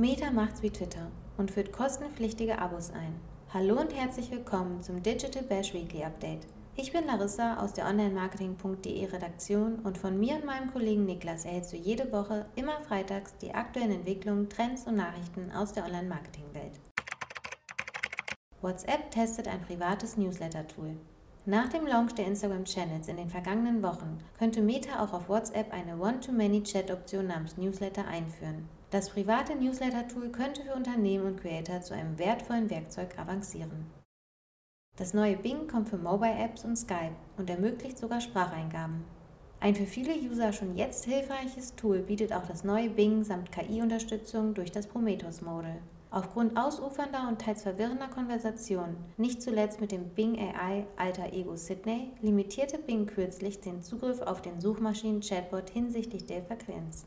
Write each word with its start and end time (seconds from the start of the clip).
Meta 0.00 0.30
macht's 0.30 0.62
wie 0.62 0.70
Twitter 0.70 1.10
und 1.38 1.50
führt 1.50 1.72
kostenpflichtige 1.72 2.60
Abos 2.60 2.92
ein. 2.92 3.16
Hallo 3.52 3.80
und 3.80 3.92
herzlich 3.92 4.30
willkommen 4.30 4.80
zum 4.80 5.02
Digital 5.02 5.42
Bash 5.42 5.74
Weekly 5.74 6.04
Update. 6.04 6.46
Ich 6.76 6.92
bin 6.92 7.04
Larissa 7.04 7.56
aus 7.56 7.72
der 7.72 7.84
Onlinemarketing.de 7.88 9.06
Redaktion 9.06 9.80
und 9.80 9.98
von 9.98 10.20
mir 10.20 10.36
und 10.36 10.44
meinem 10.44 10.72
Kollegen 10.72 11.04
Niklas 11.04 11.44
erhältst 11.44 11.72
du 11.72 11.76
jede 11.76 12.12
Woche 12.12 12.46
immer 12.54 12.80
freitags 12.82 13.36
die 13.38 13.52
aktuellen 13.52 13.90
Entwicklungen, 13.90 14.48
Trends 14.48 14.86
und 14.86 14.94
Nachrichten 14.94 15.50
aus 15.50 15.72
der 15.72 15.84
Online-Marketing-Welt. 15.84 16.78
WhatsApp 18.60 19.10
testet 19.10 19.48
ein 19.48 19.62
privates 19.62 20.16
Newsletter-Tool. 20.16 20.96
Nach 21.44 21.68
dem 21.70 21.88
Launch 21.88 22.14
der 22.14 22.28
Instagram-Channels 22.28 23.08
in 23.08 23.16
den 23.16 23.30
vergangenen 23.30 23.82
Wochen 23.82 24.18
könnte 24.38 24.62
Meta 24.62 25.02
auch 25.02 25.12
auf 25.12 25.28
WhatsApp 25.28 25.72
eine 25.72 25.98
One-to-Many-Chat-Option 25.98 27.26
namens 27.26 27.56
Newsletter 27.56 28.06
einführen. 28.06 28.68
Das 28.90 29.10
private 29.10 29.54
Newsletter-Tool 29.54 30.30
könnte 30.30 30.62
für 30.62 30.74
Unternehmen 30.74 31.26
und 31.26 31.40
Creator 31.40 31.82
zu 31.82 31.92
einem 31.92 32.18
wertvollen 32.18 32.70
Werkzeug 32.70 33.18
avancieren. 33.18 33.84
Das 34.96 35.12
neue 35.12 35.36
Bing 35.36 35.68
kommt 35.68 35.90
für 35.90 35.98
Mobile-Apps 35.98 36.64
und 36.64 36.76
Skype 36.76 37.14
und 37.36 37.50
ermöglicht 37.50 37.98
sogar 37.98 38.22
Spracheingaben. 38.22 39.04
Ein 39.60 39.74
für 39.74 39.84
viele 39.84 40.14
User 40.14 40.54
schon 40.54 40.74
jetzt 40.74 41.04
hilfreiches 41.04 41.74
Tool 41.74 41.98
bietet 41.98 42.32
auch 42.32 42.46
das 42.46 42.64
neue 42.64 42.88
Bing 42.88 43.24
samt 43.24 43.52
KI-Unterstützung 43.52 44.54
durch 44.54 44.72
das 44.72 44.86
Prometheus-Model. 44.86 45.82
Aufgrund 46.10 46.56
ausufernder 46.56 47.28
und 47.28 47.42
teils 47.42 47.64
verwirrender 47.64 48.08
Konversationen, 48.08 48.96
nicht 49.18 49.42
zuletzt 49.42 49.82
mit 49.82 49.92
dem 49.92 50.08
Bing 50.14 50.38
AI 50.38 50.86
Alter 50.96 51.34
Ego 51.34 51.56
Sydney, 51.56 52.12
limitierte 52.22 52.78
Bing 52.78 53.04
kürzlich 53.04 53.60
den 53.60 53.82
Zugriff 53.82 54.22
auf 54.22 54.40
den 54.40 54.62
Suchmaschinen-Chatbot 54.62 55.68
hinsichtlich 55.68 56.24
der 56.24 56.42
Frequenz. 56.42 57.04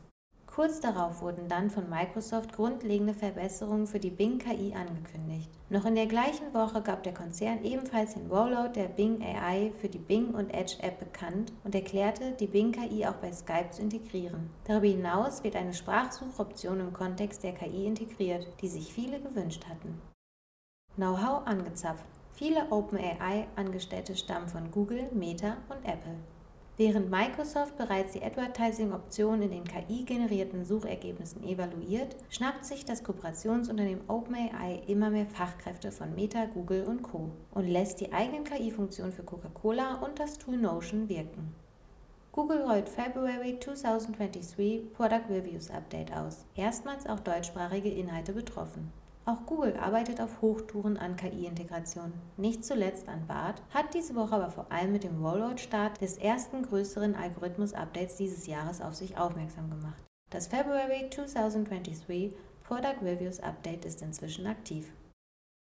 Kurz 0.54 0.80
darauf 0.80 1.22
wurden 1.22 1.48
dann 1.48 1.70
von 1.70 1.88
Microsoft 1.88 2.52
grundlegende 2.52 3.14
Verbesserungen 3.14 3.86
für 3.86 3.98
die 3.98 4.10
Bing 4.10 4.36
KI 4.36 4.74
angekündigt. 4.74 5.48
Noch 5.70 5.86
in 5.86 5.94
der 5.94 6.04
gleichen 6.04 6.52
Woche 6.52 6.82
gab 6.82 7.02
der 7.04 7.14
Konzern 7.14 7.64
ebenfalls 7.64 8.12
den 8.12 8.30
Rollout 8.30 8.74
der 8.74 8.88
Bing 8.88 9.22
AI 9.22 9.72
für 9.80 9.88
die 9.88 9.96
Bing 9.96 10.34
und 10.34 10.50
Edge 10.50 10.74
App 10.80 10.98
bekannt 10.98 11.54
und 11.64 11.74
erklärte, 11.74 12.32
die 12.32 12.48
Bing 12.48 12.70
KI 12.70 13.06
auch 13.06 13.14
bei 13.14 13.32
Skype 13.32 13.70
zu 13.70 13.80
integrieren. 13.80 14.50
Darüber 14.64 14.88
hinaus 14.88 15.42
wird 15.42 15.56
eine 15.56 15.72
Sprachsuchoption 15.72 16.80
im 16.80 16.92
Kontext 16.92 17.42
der 17.42 17.54
KI 17.54 17.86
integriert, 17.86 18.46
die 18.60 18.68
sich 18.68 18.92
viele 18.92 19.20
gewünscht 19.20 19.64
hatten. 19.70 20.02
Know-how 20.96 21.46
angezapft. 21.46 22.04
Viele 22.32 22.70
OpenAI-Angestellte 22.70 24.16
stammen 24.16 24.48
von 24.48 24.70
Google, 24.70 25.08
Meta 25.14 25.56
und 25.70 25.82
Apple. 25.88 26.16
Während 26.78 27.10
Microsoft 27.10 27.76
bereits 27.76 28.12
die 28.12 28.22
Advertising-Option 28.22 29.42
in 29.42 29.50
den 29.50 29.64
KI-generierten 29.64 30.64
Suchergebnissen 30.64 31.44
evaluiert, 31.44 32.16
schnappt 32.30 32.64
sich 32.64 32.86
das 32.86 33.04
Kooperationsunternehmen 33.04 34.08
OpenAI 34.08 34.82
immer 34.86 35.10
mehr 35.10 35.26
Fachkräfte 35.26 35.92
von 35.92 36.14
Meta, 36.14 36.46
Google 36.46 36.84
und 36.84 37.02
Co. 37.02 37.30
und 37.50 37.68
lässt 37.68 38.00
die 38.00 38.12
eigenen 38.14 38.44
KI-Funktionen 38.44 39.12
für 39.12 39.22
Coca-Cola 39.22 39.96
und 39.96 40.18
das 40.18 40.38
Tool 40.38 40.56
Notion 40.56 41.10
wirken. 41.10 41.54
Google 42.32 42.62
rollt 42.62 42.88
February 42.88 43.58
2023 43.60 44.94
Product 44.94 45.28
Reviews 45.28 45.70
Update 45.70 46.10
aus, 46.16 46.46
erstmals 46.56 47.06
auch 47.06 47.20
deutschsprachige 47.20 47.90
Inhalte 47.90 48.32
betroffen. 48.32 48.90
Auch 49.24 49.46
Google 49.46 49.76
arbeitet 49.76 50.20
auf 50.20 50.42
Hochtouren 50.42 50.96
an 50.96 51.14
KI-Integration. 51.14 52.12
Nicht 52.36 52.64
zuletzt 52.64 53.08
an 53.08 53.24
BART, 53.28 53.62
hat 53.70 53.94
diese 53.94 54.16
Woche 54.16 54.34
aber 54.34 54.50
vor 54.50 54.72
allem 54.72 54.90
mit 54.90 55.04
dem 55.04 55.24
Rollout-Start 55.24 56.00
des 56.00 56.18
ersten 56.18 56.62
größeren 56.62 57.14
Algorithmus-Updates 57.14 58.16
dieses 58.16 58.48
Jahres 58.48 58.80
auf 58.80 58.96
sich 58.96 59.16
aufmerksam 59.16 59.70
gemacht. 59.70 60.02
Das 60.30 60.48
February 60.48 61.08
2023 61.08 62.32
Product 62.64 63.02
Reviews 63.02 63.38
Update 63.38 63.84
ist 63.84 64.02
inzwischen 64.02 64.46
aktiv. 64.46 64.90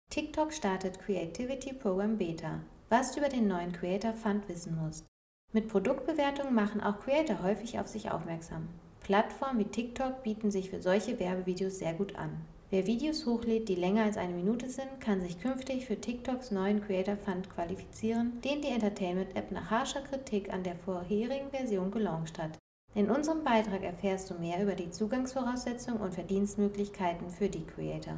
TikTok 0.10 0.52
startet 0.54 1.00
Creativity 1.00 1.74
Program 1.74 2.18
Beta, 2.18 2.62
was 2.90 3.12
du 3.12 3.20
über 3.20 3.30
den 3.30 3.48
neuen 3.48 3.74
Creator 3.74 4.14
Fund 4.14 4.50
wissen 4.50 4.76
musst. 4.76 5.06
Mit 5.54 5.68
Produktbewertungen 5.68 6.56
machen 6.56 6.82
auch 6.82 7.00
Creator 7.00 7.44
häufig 7.44 7.80
auf 7.80 7.88
sich 7.88 8.10
aufmerksam. 8.10 8.70
Plattformen 9.02 9.60
wie 9.60 9.66
TikTok 9.66 10.24
bieten 10.24 10.50
sich 10.50 10.70
für 10.72 10.82
solche 10.82 11.20
Werbevideos 11.20 11.78
sehr 11.78 11.94
gut 11.94 12.16
an. 12.16 12.42
Wer 12.72 12.88
Videos 12.88 13.26
hochlädt, 13.26 13.68
die 13.68 13.76
länger 13.76 14.06
als 14.06 14.16
eine 14.16 14.34
Minute 14.34 14.70
sind, 14.70 15.02
kann 15.02 15.20
sich 15.20 15.42
künftig 15.42 15.86
für 15.86 16.00
TikToks 16.00 16.52
neuen 16.52 16.82
Creator 16.82 17.18
Fund 17.18 17.50
qualifizieren, 17.50 18.40
den 18.42 18.62
die 18.62 18.70
Entertainment-App 18.70 19.52
nach 19.52 19.70
harscher 19.70 20.00
Kritik 20.00 20.54
an 20.54 20.64
der 20.64 20.78
vorherigen 20.78 21.50
Version 21.50 21.92
gelauncht 21.92 22.40
hat. 22.40 22.58
In 22.96 23.12
unserem 23.12 23.44
Beitrag 23.44 23.84
erfährst 23.84 24.30
du 24.30 24.36
mehr 24.36 24.64
über 24.64 24.76
die 24.76 24.90
Zugangsvoraussetzungen 24.90 26.00
und 26.00 26.14
Verdienstmöglichkeiten 26.14 27.30
für 27.30 27.50
die 27.50 27.66
Creator. 27.66 28.16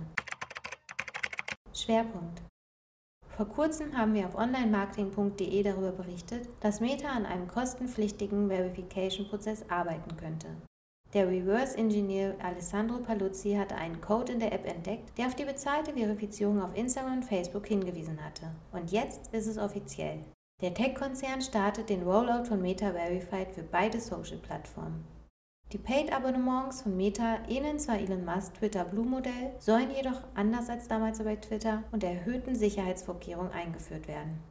Schwerpunkt 1.74 2.44
vor 3.36 3.47
kurzem 3.47 3.97
haben 3.97 4.13
wir 4.13 4.28
auf 4.28 4.36
onlinemarketing.de 4.36 5.63
darüber 5.63 5.92
berichtet, 5.92 6.47
dass 6.59 6.80
Meta 6.80 7.09
an 7.09 7.25
einem 7.25 7.47
kostenpflichtigen 7.47 8.47
Verification-Prozess 8.47 9.68
arbeiten 9.72 10.16
könnte. 10.18 10.50
Der 11.13 11.28
Reverse 11.28 11.78
Engineer 11.78 12.35
Alessandro 12.41 12.97
Paluzzi 12.97 13.53
hatte 13.53 13.75
einen 13.75 14.01
Code 14.01 14.31
in 14.31 14.40
der 14.40 14.51
App 14.51 14.66
entdeckt, 14.66 15.16
der 15.16 15.28
auf 15.28 15.35
die 15.35 15.46
bezahlte 15.46 15.94
Verifizierung 15.94 16.59
auf 16.59 16.75
Instagram 16.75 17.18
und 17.18 17.25
Facebook 17.25 17.68
hingewiesen 17.68 18.18
hatte. 18.25 18.47
Und 18.72 18.91
jetzt 18.91 19.31
ist 19.31 19.46
es 19.46 19.59
offiziell. 19.59 20.22
Der 20.62 20.74
Tech-Konzern 20.74 21.44
startet 21.44 21.90
den 21.90 22.01
Rollout 22.01 22.46
von 22.46 22.62
Meta 22.62 22.94
Verified 22.94 23.51
für 23.51 23.62
beide 23.62 24.00
Social-Plattformen. 24.00 25.06
Die 25.72 25.78
Paid-Abonnements 25.78 26.81
von 26.81 26.97
Meta 26.97 27.40
ähneln 27.47 27.78
zwar 27.78 28.00
Elon 28.00 28.25
Musk 28.25 28.56
Twitter 28.56 28.84
Blue-Modell, 28.84 29.53
sollen 29.59 29.91
jedoch 29.95 30.22
anders 30.34 30.69
als 30.69 30.88
damals 30.88 31.19
bei 31.19 31.35
Twitter 31.35 31.84
unter 31.91 32.07
erhöhten 32.07 32.56
Sicherheitsvorkehrungen 32.56 33.51
eingeführt 33.51 34.07
werden. 34.07 34.41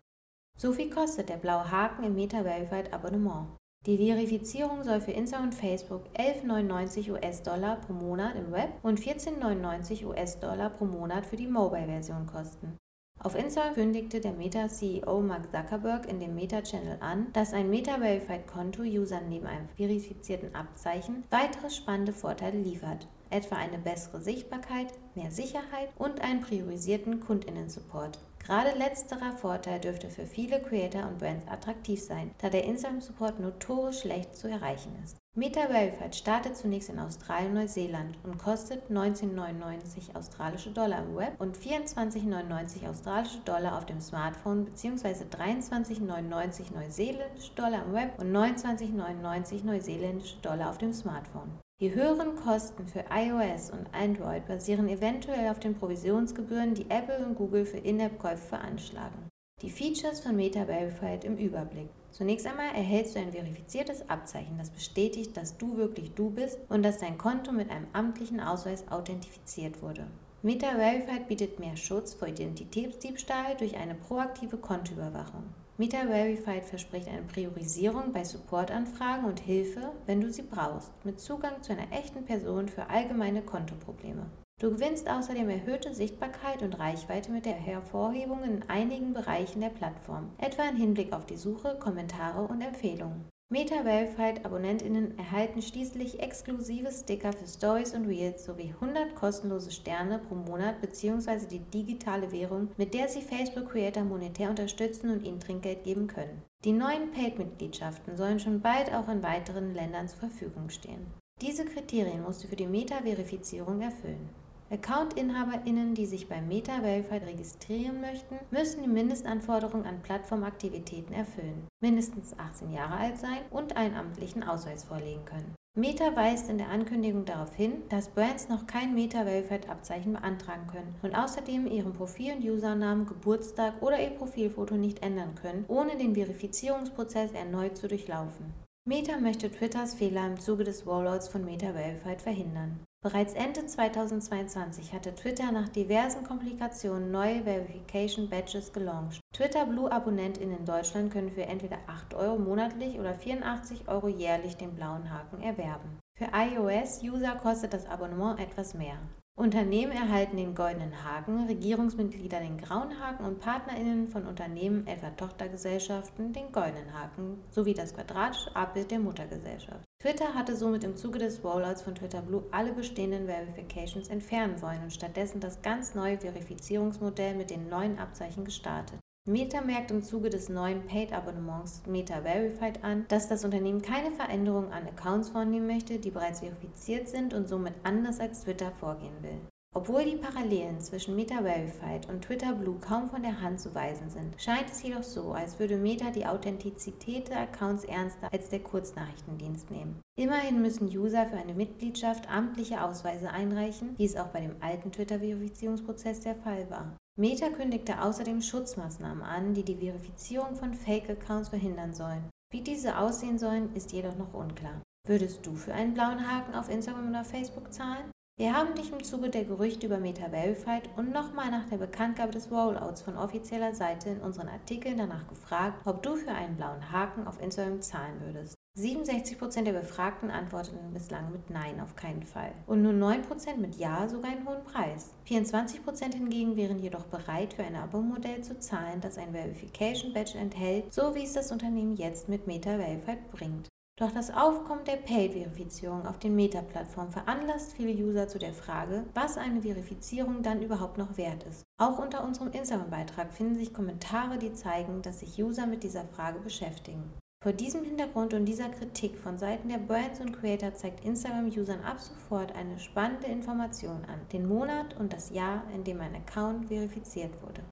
So 0.56 0.72
viel 0.72 0.90
kostet 0.90 1.28
der 1.28 1.38
blaue 1.38 1.72
Haken 1.72 2.04
im 2.04 2.14
Meta 2.14 2.42
Verified 2.42 2.92
Abonnement. 2.92 3.48
Die 3.84 3.96
Verifizierung 3.96 4.84
soll 4.84 5.00
für 5.00 5.10
Instagram 5.10 5.48
und 5.48 5.54
Facebook 5.56 6.04
11,99 6.16 7.10
US-Dollar 7.10 7.80
pro 7.80 7.92
Monat 7.92 8.36
im 8.36 8.52
Web 8.52 8.70
und 8.84 9.00
14,99 9.00 10.06
US-Dollar 10.06 10.70
pro 10.70 10.84
Monat 10.84 11.26
für 11.26 11.34
die 11.34 11.48
Mobile-Version 11.48 12.28
kosten. 12.28 12.76
Auf 13.18 13.34
Instagram 13.34 13.74
kündigte 13.74 14.20
der 14.20 14.34
Meta-CEO 14.34 15.20
Mark 15.22 15.50
Zuckerberg 15.50 16.08
in 16.08 16.20
dem 16.20 16.36
Meta-Channel 16.36 16.98
an, 17.00 17.26
dass 17.32 17.52
ein 17.52 17.70
Meta-Verified-Konto 17.70 18.82
Usern 18.82 19.28
neben 19.28 19.46
einem 19.46 19.68
verifizierten 19.76 20.54
Abzeichen 20.54 21.24
weitere 21.30 21.68
spannende 21.68 22.12
Vorteile 22.12 22.60
liefert, 22.60 23.08
etwa 23.30 23.56
eine 23.56 23.78
bessere 23.78 24.20
Sichtbarkeit, 24.20 24.92
mehr 25.16 25.32
Sicherheit 25.32 25.88
und 25.98 26.20
einen 26.20 26.40
priorisierten 26.40 27.18
Kundinnen-Support. 27.18 28.20
Gerade 28.46 28.76
letzterer 28.76 29.36
Vorteil 29.36 29.78
dürfte 29.78 30.08
für 30.08 30.26
viele 30.26 30.60
Creator 30.60 31.06
und 31.06 31.18
Brands 31.18 31.46
attraktiv 31.48 32.02
sein, 32.02 32.32
da 32.38 32.48
der 32.48 32.64
Instagram-Support 32.64 33.38
notorisch 33.38 34.00
schlecht 34.00 34.34
zu 34.34 34.48
erreichen 34.48 34.96
ist. 35.04 35.16
Meta 35.34 35.68
Verified 35.68 36.14
startet 36.14 36.56
zunächst 36.56 36.90
in 36.90 36.98
Australien 36.98 37.52
und 37.52 37.54
Neuseeland 37.54 38.18
und 38.22 38.36
kostet 38.36 38.90
19,99 38.90 40.14
australische 40.14 40.70
Dollar 40.72 41.04
im 41.04 41.16
Web 41.16 41.40
und 41.40 41.56
24,99 41.56 42.86
australische 42.86 43.38
Dollar 43.38 43.78
auf 43.78 43.86
dem 43.86 44.00
Smartphone 44.00 44.66
bzw. 44.66 45.24
23,99 45.30 46.74
neuseeländische 46.74 47.54
Dollar 47.54 47.84
im 47.86 47.94
Web 47.94 48.20
und 48.20 48.30
29,99 48.30 49.64
neuseeländische 49.64 50.36
Dollar 50.42 50.68
auf 50.68 50.78
dem 50.78 50.92
Smartphone. 50.92 51.58
Die 51.82 51.96
höheren 51.96 52.36
Kosten 52.36 52.86
für 52.86 53.04
iOS 53.12 53.70
und 53.70 53.92
Android 53.92 54.46
basieren 54.46 54.88
eventuell 54.88 55.50
auf 55.50 55.58
den 55.58 55.74
Provisionsgebühren, 55.74 56.74
die 56.74 56.88
Apple 56.88 57.26
und 57.26 57.34
Google 57.34 57.64
für 57.64 57.78
In-App-Käufe 57.78 58.36
veranschlagen. 58.36 59.28
Die 59.62 59.68
Features 59.68 60.20
von 60.20 60.36
Meta 60.36 60.64
Verified 60.64 61.24
im 61.24 61.36
Überblick. 61.36 61.88
Zunächst 62.12 62.46
einmal 62.46 62.68
erhältst 62.68 63.16
du 63.16 63.18
ein 63.18 63.32
verifiziertes 63.32 64.08
Abzeichen, 64.08 64.58
das 64.58 64.70
bestätigt, 64.70 65.36
dass 65.36 65.58
du 65.58 65.76
wirklich 65.76 66.12
du 66.14 66.30
bist 66.30 66.60
und 66.68 66.84
dass 66.84 67.00
dein 67.00 67.18
Konto 67.18 67.50
mit 67.50 67.68
einem 67.68 67.88
amtlichen 67.92 68.38
Ausweis 68.38 68.86
authentifiziert 68.88 69.82
wurde. 69.82 70.06
Meta 70.42 70.76
Verified 70.76 71.26
bietet 71.26 71.58
mehr 71.58 71.76
Schutz 71.76 72.14
vor 72.14 72.28
Identitätsdiebstahl 72.28 73.56
durch 73.58 73.76
eine 73.76 73.96
proaktive 73.96 74.56
Kontoüberwachung. 74.56 75.42
Meta 75.78 76.06
Verified 76.06 76.66
verspricht 76.66 77.08
eine 77.08 77.22
Priorisierung 77.22 78.12
bei 78.12 78.24
Supportanfragen 78.24 79.24
und 79.24 79.40
Hilfe, 79.40 79.92
wenn 80.04 80.20
du 80.20 80.30
sie 80.30 80.42
brauchst, 80.42 80.92
mit 81.02 81.18
Zugang 81.18 81.62
zu 81.62 81.72
einer 81.72 81.90
echten 81.90 82.26
Person 82.26 82.68
für 82.68 82.90
allgemeine 82.90 83.40
Kontoprobleme. 83.40 84.26
Du 84.60 84.70
gewinnst 84.70 85.08
außerdem 85.08 85.48
erhöhte 85.48 85.94
Sichtbarkeit 85.94 86.62
und 86.62 86.78
Reichweite 86.78 87.32
mit 87.32 87.46
der 87.46 87.54
Hervorhebung 87.54 88.44
in 88.44 88.62
einigen 88.68 89.14
Bereichen 89.14 89.62
der 89.62 89.70
Plattform, 89.70 90.30
etwa 90.36 90.68
im 90.68 90.76
Hinblick 90.76 91.14
auf 91.14 91.24
die 91.24 91.38
Suche, 91.38 91.76
Kommentare 91.80 92.42
und 92.42 92.60
Empfehlungen. 92.60 93.31
Meta 93.52 93.82
Verified 93.82 94.46
AbonnentInnen 94.46 95.18
erhalten 95.18 95.60
schließlich 95.60 96.20
exklusive 96.20 96.90
Sticker 96.90 97.34
für 97.34 97.46
Stories 97.46 97.92
und 97.92 98.06
Reels 98.06 98.46
sowie 98.46 98.72
100 98.80 99.14
kostenlose 99.14 99.70
Sterne 99.70 100.20
pro 100.20 100.36
Monat 100.36 100.80
bzw. 100.80 101.44
die 101.50 101.58
digitale 101.58 102.32
Währung, 102.32 102.70
mit 102.78 102.94
der 102.94 103.08
sie 103.08 103.20
Facebook 103.20 103.70
Creator 103.70 104.04
monetär 104.04 104.48
unterstützen 104.48 105.10
und 105.10 105.26
ihnen 105.26 105.38
Trinkgeld 105.38 105.84
geben 105.84 106.06
können. 106.06 106.40
Die 106.64 106.72
neuen 106.72 107.10
Paid-Mitgliedschaften 107.10 108.16
sollen 108.16 108.40
schon 108.40 108.62
bald 108.62 108.90
auch 108.90 109.10
in 109.10 109.22
weiteren 109.22 109.74
Ländern 109.74 110.08
zur 110.08 110.20
Verfügung 110.20 110.70
stehen. 110.70 111.08
Diese 111.42 111.66
Kriterien 111.66 112.22
musst 112.22 112.42
du 112.42 112.48
für 112.48 112.56
die 112.56 112.66
Meta-Verifizierung 112.66 113.82
erfüllen. 113.82 114.30
Account-InhaberInnen, 114.72 115.94
die 115.94 116.06
sich 116.06 116.30
bei 116.30 116.40
Meta 116.40 116.80
Verified 116.80 117.26
registrieren 117.26 118.00
möchten, 118.00 118.38
müssen 118.50 118.82
die 118.82 118.88
Mindestanforderungen 118.88 119.84
an 119.84 120.00
Plattformaktivitäten 120.00 121.14
erfüllen, 121.14 121.68
mindestens 121.82 122.38
18 122.38 122.72
Jahre 122.72 122.94
alt 122.94 123.18
sein 123.18 123.40
und 123.50 123.76
einen 123.76 123.94
amtlichen 123.94 124.42
Ausweis 124.42 124.84
vorlegen 124.84 125.26
können. 125.26 125.54
Meta 125.74 126.16
weist 126.16 126.48
in 126.48 126.56
der 126.56 126.70
Ankündigung 126.70 127.26
darauf 127.26 127.54
hin, 127.54 127.82
dass 127.90 128.08
Brands 128.08 128.48
noch 128.48 128.66
kein 128.66 128.94
Meta-Verified-Abzeichen 128.94 130.14
beantragen 130.14 130.66
können 130.66 130.94
und 131.02 131.14
außerdem 131.14 131.66
ihren 131.66 131.92
Profil- 131.92 132.36
und 132.36 132.44
Usernamen, 132.44 133.04
Geburtstag 133.04 133.74
oder 133.82 134.02
ihr 134.02 134.10
Profilfoto 134.10 134.76
nicht 134.76 135.02
ändern 135.02 135.34
können, 135.34 135.66
ohne 135.68 135.98
den 135.98 136.14
Verifizierungsprozess 136.14 137.32
erneut 137.32 137.76
zu 137.76 137.88
durchlaufen. 137.88 138.54
Meta 138.84 139.16
möchte 139.16 139.48
Twitters 139.48 139.94
Fehler 139.94 140.26
im 140.26 140.40
Zuge 140.40 140.64
des 140.64 140.84
Rollouts 140.88 141.28
von 141.28 141.44
Meta 141.44 141.72
Verified 141.72 142.20
verhindern. 142.20 142.80
Bereits 143.00 143.32
Ende 143.32 143.64
2022 143.64 144.92
hatte 144.92 145.14
Twitter 145.14 145.52
nach 145.52 145.68
diversen 145.68 146.24
Komplikationen 146.24 147.12
neue 147.12 147.44
Verification 147.44 148.28
Badges 148.28 148.72
gelauncht. 148.72 149.20
Twitter 149.32 149.66
Blue 149.66 149.90
AbonnentInnen 149.90 150.58
in 150.58 150.64
Deutschland 150.64 151.12
können 151.12 151.30
für 151.30 151.44
entweder 151.44 151.78
8 151.86 152.14
Euro 152.14 152.38
monatlich 152.38 152.98
oder 152.98 153.14
84 153.14 153.86
Euro 153.86 154.08
jährlich 154.08 154.56
den 154.56 154.74
blauen 154.74 155.08
Haken 155.12 155.40
erwerben. 155.42 156.00
Für 156.18 156.30
iOS-User 156.34 157.36
kostet 157.36 157.74
das 157.74 157.86
Abonnement 157.86 158.40
etwas 158.40 158.74
mehr. 158.74 158.98
Unternehmen 159.34 159.92
erhalten 159.92 160.36
den 160.36 160.54
goldenen 160.54 161.04
Haken, 161.04 161.46
Regierungsmitglieder 161.46 162.40
den 162.40 162.58
grauen 162.58 163.00
Haken 163.00 163.24
und 163.24 163.40
PartnerInnen 163.40 164.06
von 164.06 164.26
Unternehmen, 164.26 164.86
etwa 164.86 165.08
Tochtergesellschaften, 165.10 166.34
den 166.34 166.52
goldenen 166.52 166.92
Haken 166.92 167.42
sowie 167.50 167.72
das 167.72 167.94
quadratische 167.94 168.54
Abbild 168.54 168.90
der 168.90 168.98
Muttergesellschaft. 168.98 169.84
Twitter 170.02 170.34
hatte 170.34 170.54
somit 170.54 170.84
im 170.84 170.96
Zuge 170.96 171.18
des 171.18 171.42
Rollouts 171.42 171.80
von 171.80 171.94
Twitter 171.94 172.20
Blue 172.20 172.44
alle 172.50 172.74
bestehenden 172.74 173.26
Verifications 173.26 174.08
entfernen 174.08 174.60
wollen 174.60 174.82
und 174.82 174.92
stattdessen 174.92 175.40
das 175.40 175.62
ganz 175.62 175.94
neue 175.94 176.18
Verifizierungsmodell 176.18 177.34
mit 177.34 177.48
den 177.48 177.70
neuen 177.70 177.98
Abzeichen 177.98 178.44
gestartet. 178.44 178.98
Meta 179.28 179.60
merkt 179.60 179.92
im 179.92 180.02
Zuge 180.02 180.30
des 180.30 180.48
neuen 180.48 180.84
Paid-Abonnements 180.84 181.82
Meta 181.86 182.22
Verified 182.22 182.82
an, 182.82 183.04
dass 183.06 183.28
das 183.28 183.44
Unternehmen 183.44 183.80
keine 183.80 184.10
Veränderungen 184.10 184.72
an 184.72 184.88
Accounts 184.88 185.28
vornehmen 185.28 185.68
möchte, 185.68 186.00
die 186.00 186.10
bereits 186.10 186.40
verifiziert 186.40 187.08
sind 187.08 187.32
und 187.32 187.48
somit 187.48 187.74
anders 187.84 188.18
als 188.18 188.42
Twitter 188.42 188.72
vorgehen 188.72 189.22
will. 189.22 189.38
Obwohl 189.76 190.04
die 190.04 190.16
Parallelen 190.16 190.80
zwischen 190.80 191.14
Meta 191.14 191.40
Verified 191.40 192.08
und 192.08 192.22
Twitter 192.24 192.52
Blue 192.52 192.80
kaum 192.80 193.08
von 193.08 193.22
der 193.22 193.40
Hand 193.40 193.60
zu 193.60 193.72
weisen 193.76 194.10
sind, 194.10 194.34
scheint 194.42 194.68
es 194.68 194.82
jedoch 194.82 195.04
so, 195.04 195.30
als 195.30 195.60
würde 195.60 195.76
Meta 195.76 196.10
die 196.10 196.26
Authentizität 196.26 197.28
der 197.28 197.42
Accounts 197.42 197.84
ernster 197.84 198.28
als 198.32 198.48
der 198.48 198.60
Kurznachrichtendienst 198.60 199.70
nehmen. 199.70 200.00
Immerhin 200.18 200.60
müssen 200.60 200.88
User 200.88 201.26
für 201.26 201.36
eine 201.36 201.54
Mitgliedschaft 201.54 202.28
amtliche 202.28 202.82
Ausweise 202.82 203.30
einreichen, 203.30 203.94
wie 203.98 204.04
es 204.04 204.16
auch 204.16 204.28
bei 204.28 204.40
dem 204.40 204.56
alten 204.60 204.90
Twitter-Verifizierungsprozess 204.90 206.18
der 206.18 206.34
Fall 206.34 206.68
war. 206.68 206.96
Meta 207.18 207.50
kündigte 207.50 208.00
außerdem 208.00 208.40
Schutzmaßnahmen 208.40 209.22
an, 209.22 209.52
die 209.52 209.64
die 209.64 209.76
Verifizierung 209.76 210.54
von 210.54 210.72
Fake-Accounts 210.72 211.50
verhindern 211.50 211.92
sollen. 211.92 212.30
Wie 212.50 212.62
diese 212.62 212.96
aussehen 212.96 213.38
sollen, 213.38 213.74
ist 213.74 213.92
jedoch 213.92 214.16
noch 214.16 214.32
unklar. 214.32 214.80
Würdest 215.06 215.44
du 215.46 215.54
für 215.54 215.74
einen 215.74 215.92
blauen 215.92 216.26
Haken 216.30 216.54
auf 216.54 216.70
Instagram 216.70 217.10
oder 217.10 217.24
Facebook 217.24 217.70
zahlen? 217.70 218.10
Wir 218.38 218.56
haben 218.56 218.74
dich 218.74 218.90
im 218.90 219.04
Zuge 219.04 219.28
der 219.28 219.44
Gerüchte 219.44 219.86
über 219.86 219.98
Meta 219.98 220.30
Verified 220.30 220.88
und 220.96 221.12
nochmal 221.12 221.50
nach 221.50 221.68
der 221.68 221.76
Bekanntgabe 221.76 222.32
des 222.32 222.50
Rollouts 222.50 223.02
von 223.02 223.18
offizieller 223.18 223.74
Seite 223.74 224.08
in 224.08 224.20
unseren 224.22 224.48
Artikeln 224.48 224.96
danach 224.96 225.28
gefragt, 225.28 225.86
ob 225.86 226.02
du 226.02 226.16
für 226.16 226.32
einen 226.32 226.56
blauen 226.56 226.92
Haken 226.92 227.26
auf 227.26 227.42
Instagram 227.42 227.82
zahlen 227.82 228.22
würdest. 228.22 228.54
67% 228.78 229.64
der 229.64 229.72
Befragten 229.72 230.30
antworteten 230.30 230.94
bislang 230.94 231.30
mit 231.30 231.50
Nein 231.50 231.78
auf 231.78 231.94
keinen 231.94 232.22
Fall 232.22 232.52
und 232.66 232.80
nur 232.80 232.94
9% 232.94 233.56
mit 233.58 233.74
Ja 233.76 234.08
sogar 234.08 234.30
einen 234.30 234.48
hohen 234.48 234.64
Preis. 234.64 235.10
24% 235.28 236.14
hingegen 236.14 236.56
wären 236.56 236.78
jedoch 236.78 237.04
bereit, 237.04 237.52
für 237.52 237.64
ein 237.64 237.76
Abo-Modell 237.76 238.42
zu 238.42 238.58
zahlen, 238.58 239.02
das 239.02 239.18
ein 239.18 239.32
Verification 239.32 240.14
Badge 240.14 240.38
enthält, 240.38 240.90
so 240.90 241.14
wie 241.14 241.24
es 241.24 241.34
das 241.34 241.52
Unternehmen 241.52 241.96
jetzt 241.96 242.30
mit 242.30 242.46
Meta 242.46 242.78
Verified 242.78 243.30
bringt. 243.30 243.68
Doch 243.98 244.10
das 244.10 244.30
Aufkommen 244.30 244.84
der 244.86 244.96
Paid-Verifizierung 244.96 246.06
auf 246.06 246.18
den 246.18 246.34
Meta-Plattformen 246.34 247.12
veranlasst 247.12 247.74
viele 247.74 247.92
User 247.92 248.26
zu 248.26 248.38
der 248.38 248.54
Frage, 248.54 249.04
was 249.12 249.36
eine 249.36 249.60
Verifizierung 249.60 250.42
dann 250.42 250.62
überhaupt 250.62 250.96
noch 250.96 251.18
wert 251.18 251.42
ist. 251.42 251.62
Auch 251.78 251.98
unter 251.98 252.24
unserem 252.24 252.50
Instagram-Beitrag 252.52 253.34
finden 253.34 253.56
sich 253.56 253.74
Kommentare, 253.74 254.38
die 254.38 254.54
zeigen, 254.54 255.02
dass 255.02 255.20
sich 255.20 255.38
User 255.44 255.66
mit 255.66 255.82
dieser 255.82 256.06
Frage 256.06 256.38
beschäftigen. 256.38 257.12
Vor 257.42 257.52
diesem 257.52 257.82
Hintergrund 257.82 258.34
und 258.34 258.44
dieser 258.44 258.68
Kritik 258.68 259.18
von 259.18 259.36
Seiten 259.36 259.68
der 259.68 259.78
Brands 259.78 260.20
und 260.20 260.32
Creator 260.32 260.74
zeigt 260.74 261.04
Instagram-Usern 261.04 261.80
ab 261.80 261.98
sofort 261.98 262.54
eine 262.54 262.78
spannende 262.78 263.26
Information 263.26 264.04
an, 264.04 264.20
den 264.32 264.46
Monat 264.46 264.96
und 265.00 265.12
das 265.12 265.30
Jahr, 265.30 265.64
in 265.74 265.82
dem 265.82 266.00
ein 266.00 266.14
Account 266.14 266.66
verifiziert 266.68 267.32
wurde. 267.42 267.62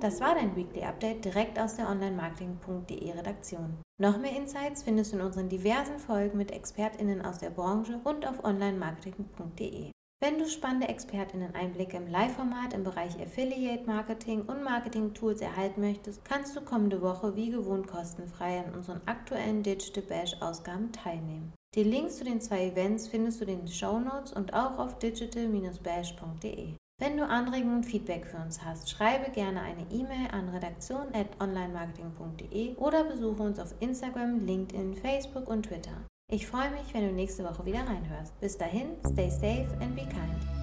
Das 0.00 0.20
war 0.20 0.34
dein 0.34 0.56
Weekly 0.56 0.82
Update 0.82 1.24
direkt 1.24 1.56
aus 1.60 1.76
der 1.76 1.88
Online-Marketing.de 1.88 3.12
Redaktion. 3.12 3.78
Noch 4.00 4.18
mehr 4.18 4.36
Insights 4.36 4.82
findest 4.82 5.12
du 5.12 5.18
in 5.18 5.22
unseren 5.22 5.48
diversen 5.48 6.00
Folgen 6.00 6.36
mit 6.36 6.50
ExpertInnen 6.50 7.24
aus 7.24 7.38
der 7.38 7.50
Branche 7.50 8.00
und 8.02 8.26
auf 8.26 8.42
Online-Marketing.de. 8.42 9.91
Wenn 10.22 10.38
du 10.38 10.48
spannende 10.48 10.88
ExpertInnen-Einblicke 10.88 11.96
im 11.96 12.06
Live-Format 12.06 12.74
im 12.74 12.84
Bereich 12.84 13.20
Affiliate 13.20 13.84
Marketing 13.86 14.42
und 14.42 14.62
Marketing-Tools 14.62 15.40
erhalten 15.40 15.80
möchtest, 15.80 16.24
kannst 16.24 16.54
du 16.54 16.60
kommende 16.60 17.02
Woche 17.02 17.34
wie 17.34 17.50
gewohnt 17.50 17.88
kostenfrei 17.88 18.60
an 18.60 18.72
unseren 18.72 19.00
aktuellen 19.06 19.64
Digital 19.64 20.04
Bash-Ausgaben 20.04 20.92
teilnehmen. 20.92 21.52
Die 21.74 21.82
Links 21.82 22.18
zu 22.18 22.24
den 22.24 22.40
zwei 22.40 22.68
Events 22.68 23.08
findest 23.08 23.40
du 23.40 23.46
in 23.46 23.62
den 23.62 23.66
Show 23.66 23.98
Notes 23.98 24.32
und 24.32 24.54
auch 24.54 24.78
auf 24.78 25.00
digital-bash.de. 25.00 26.74
Wenn 27.00 27.16
du 27.16 27.26
Anregungen 27.26 27.78
und 27.78 27.84
Feedback 27.84 28.24
für 28.24 28.36
uns 28.36 28.64
hast, 28.64 28.90
schreibe 28.90 29.32
gerne 29.32 29.62
eine 29.62 29.90
E-Mail 29.90 30.28
an 30.30 30.50
redaktion.onlinemarketing.de 30.50 32.76
oder 32.76 33.02
besuche 33.02 33.42
uns 33.42 33.58
auf 33.58 33.74
Instagram, 33.80 34.46
LinkedIn, 34.46 34.94
Facebook 34.94 35.48
und 35.48 35.64
Twitter. 35.64 36.06
Ich 36.32 36.46
freue 36.46 36.70
mich, 36.70 36.94
wenn 36.94 37.06
du 37.06 37.12
nächste 37.12 37.44
Woche 37.44 37.62
wieder 37.66 37.80
reinhörst. 37.80 38.40
Bis 38.40 38.56
dahin, 38.56 38.96
stay 39.04 39.28
safe 39.28 39.68
and 39.82 39.94
be 39.94 40.00
kind. 40.00 40.61